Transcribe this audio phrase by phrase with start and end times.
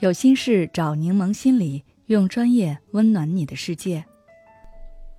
[0.00, 4.02] 有心事找柠檬心理，用专业温暖你的世界。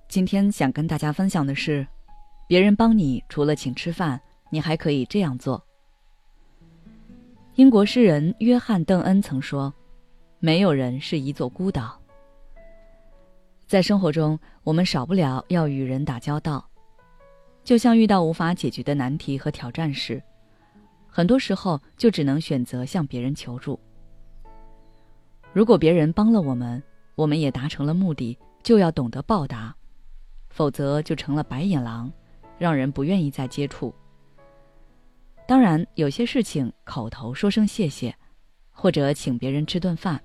[0.08, 1.86] 今天想跟大家分享的是，
[2.48, 5.64] 别人帮你除了请吃饭，你还可以这样做。
[7.54, 9.72] 英国诗人约翰·邓恩曾说
[10.40, 11.96] ：“没有人是一座孤岛。”
[13.68, 16.68] 在生活中，我们少不了要与人打交道，
[17.62, 20.20] 就像遇到无法解决的难题和挑战时，
[21.06, 23.78] 很多时候就只能选择向别人求助。
[25.52, 26.82] 如果别人帮了我们，
[27.14, 29.74] 我们也达成了目的，就要懂得报答，
[30.48, 32.10] 否则就成了白眼狼，
[32.58, 33.94] 让人不愿意再接触。
[35.46, 38.14] 当然，有些事情口头说声谢谢，
[38.70, 40.18] 或者请别人吃顿饭，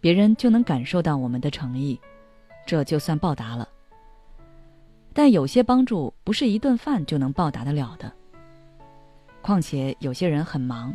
[0.00, 1.98] 别人就能感受到我们的诚意，
[2.66, 3.66] 这就算报答了。
[5.14, 8.12] 但有些帮助不是一顿饭就能报答得了的。
[9.40, 10.94] 况且有些人很忙，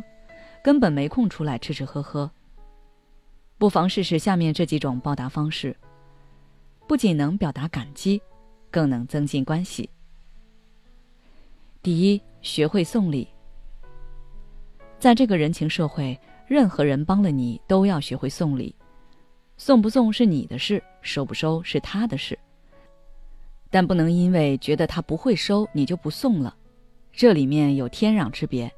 [0.62, 2.30] 根本没空出来吃吃喝喝。
[3.58, 5.76] 不妨试试下面这几种报答方式，
[6.86, 8.22] 不仅能表达感激，
[8.70, 9.90] 更能增进关系。
[11.82, 13.26] 第一，学会送礼。
[15.00, 18.72] 在这个人情社会，任何人帮了你，都要学会送礼。
[19.56, 22.38] 送不送是你的事，收不收是他的事。
[23.70, 26.54] 但不能因为觉得他不会收，你就不送了，
[27.12, 28.72] 这里面有天壤之别。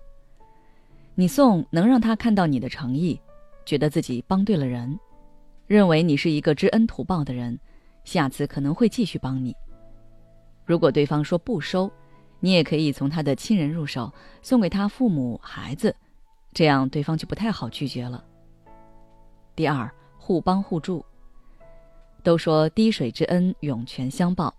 [1.14, 3.20] 你送能让他看到你的诚意。
[3.70, 4.98] 觉得自己帮对了人，
[5.68, 7.56] 认为你是一个知恩图报的人，
[8.02, 9.54] 下次可能会继续帮你。
[10.64, 11.88] 如果对方说不收，
[12.40, 15.94] 你也可以从他的亲人入手，送给他父母、孩子，
[16.52, 18.24] 这样对方就不太好拒绝了。
[19.54, 21.04] 第二，互帮互助。
[22.24, 24.52] 都说滴水之恩，涌泉相报，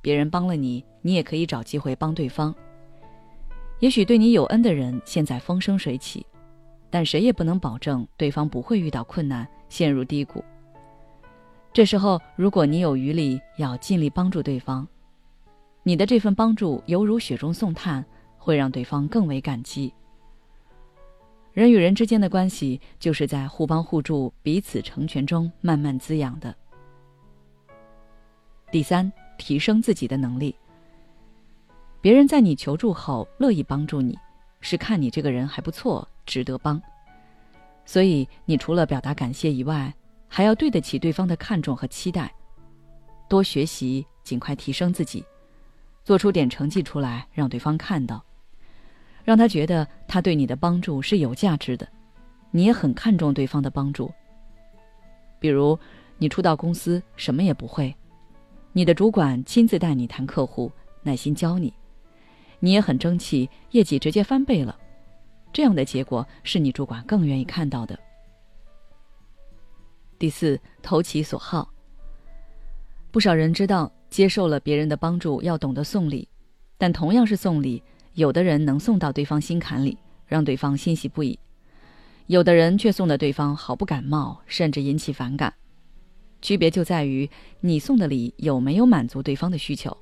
[0.00, 2.52] 别人帮了你，你也可以找机会帮对方。
[3.78, 6.26] 也许对你有恩的人现在风生水起。
[6.92, 10.44] 但谁也不能保证对方不会遇到困难、陷入低谷。
[11.72, 14.86] 这时候，如果你有余力，要尽力帮助对方。
[15.82, 18.04] 你的这份帮助犹如雪中送炭，
[18.36, 19.90] 会让对方更为感激。
[21.54, 26.54] 人与人之间的关系，就是在互帮互助、彼此成全中慢慢滋养的。
[28.70, 30.54] 第三，提升自己的能力。
[32.02, 34.18] 别人在你求助后乐意帮助你，
[34.62, 36.08] 是看你这个人还不错。
[36.24, 36.80] 值得帮，
[37.84, 39.92] 所以你除了表达感谢以外，
[40.28, 42.32] 还要对得起对方的看重和期待。
[43.28, 45.24] 多学习，尽快提升自己，
[46.04, 48.24] 做出点成绩出来，让对方看到，
[49.24, 51.88] 让他觉得他对你的帮助是有价值的，
[52.52, 54.10] 你也很看重对方的帮助。
[55.40, 55.76] 比如，
[56.18, 57.92] 你初到公司什么也不会，
[58.72, 60.70] 你的主管亲自带你谈客户，
[61.02, 61.74] 耐心教你，
[62.64, 64.78] 你也很争气，业绩直接翻倍了。
[65.52, 67.98] 这样的结果是你主管更愿意看到的。
[70.16, 71.68] 第四，投其所好。
[73.10, 76.28] 不少人知道接受了别人的帮助要懂得送礼，
[76.78, 77.82] 但同样是送礼，
[78.14, 81.36] 有的人能送到对方心坎里，让对方欣喜不已；
[82.28, 85.52] 有的人却送的对方毫不感冒，甚至引起反感。
[86.40, 87.28] 区别就在于
[87.60, 89.96] 你送的礼有没有满足对方的需求。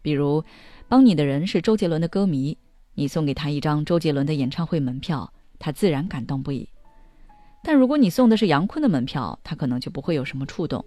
[0.00, 0.42] 比如，
[0.88, 2.56] 帮你的人是周杰伦的歌迷。
[2.94, 6.68] 你送给他一张周杰伦的演唱会门票，他自然感动不已。
[7.62, 10.84] 但如果你送的是杨坤的门票，他可能就不会有什么触动。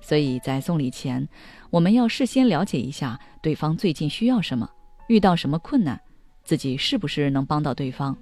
[0.00, 1.26] 所以在送礼前，
[1.70, 4.68] 我们要事先了解一下对方最近需要什么，
[5.08, 5.98] 遇到什么困难，
[6.42, 8.16] 自己是不是能帮到对方，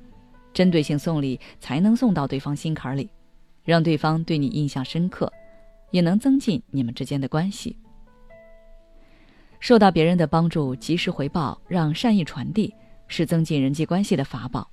[0.52, 3.08] 针对性送礼才能送到对方心坎里，
[3.64, 5.32] 让对方对你印象深刻，
[5.90, 7.76] 也能增进你们之间的关系。
[9.60, 12.72] 受到别人的帮助，及时回报，让善意传递，
[13.06, 14.68] 是增进人际关系的法宝。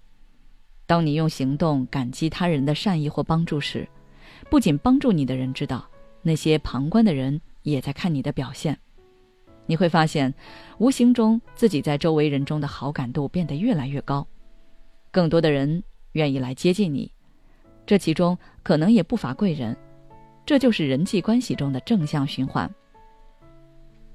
[0.85, 3.87] 当你用行动感激他人的善意或帮助时，
[4.49, 5.87] 不仅帮助你的人知道，
[6.21, 8.77] 那些旁观的人也在看你的表现。
[9.65, 10.31] 你会发现，
[10.77, 14.27] 无形中自己在周围人中的好感度变得越来越高，
[15.09, 17.11] 更多的人愿意来接近你，
[17.87, 19.75] 这其中可能也不乏贵人。
[20.45, 22.71] 这就是人际关系中的正向循环。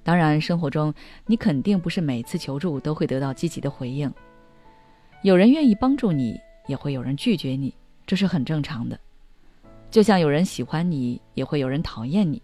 [0.03, 0.93] 当然，生活中
[1.27, 4.13] 你肯定不是每次求助都会得到积极的回应。
[5.23, 7.75] 有人愿意帮助你，也会有人拒绝你，
[8.07, 8.99] 这是很正常的。
[9.91, 12.41] 就像有人喜欢你，也会有人讨厌你。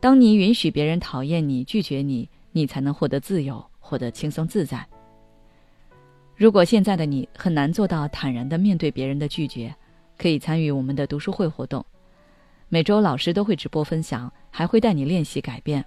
[0.00, 4.84] 当你允许别人讨厌你、拒绝你，你才能获得自由，获得轻松自在。
[6.34, 9.74] 如果现在的你很难做到坦然的面对别人的拒绝，
[10.18, 11.84] 可以参与我们的读书会活动。
[12.68, 15.84] 每周老师都会直播分享，还会带你练习改变。